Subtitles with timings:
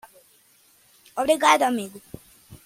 [1.15, 2.01] Obrigado amigo